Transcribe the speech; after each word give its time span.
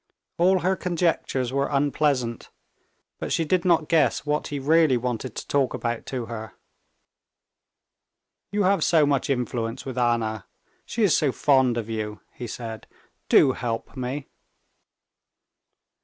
All 0.39 0.61
her 0.61 0.75
conjectures 0.75 1.53
were 1.53 1.67
unpleasant, 1.69 2.49
but 3.19 3.31
she 3.31 3.45
did 3.45 3.63
not 3.63 3.87
guess 3.87 4.25
what 4.25 4.47
he 4.47 4.57
really 4.57 4.97
wanted 4.97 5.35
to 5.35 5.47
talk 5.47 5.75
about 5.75 6.07
to 6.07 6.25
her. 6.25 6.53
"You 8.51 8.63
have 8.63 8.83
so 8.83 9.05
much 9.05 9.29
influence 9.29 9.85
with 9.85 9.99
Anna, 9.99 10.47
she 10.87 11.03
is 11.03 11.15
so 11.15 11.31
fond 11.31 11.77
of 11.77 11.87
you," 11.87 12.19
he 12.33 12.47
said; 12.47 12.87
"do 13.29 13.51
help 13.51 13.95
me." 13.95 14.27